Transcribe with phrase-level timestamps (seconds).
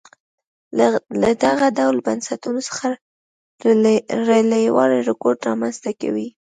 [1.23, 2.85] له دغه ډول بنسټونو څخه
[4.27, 6.27] لرېوالی رکود رامنځته کوي.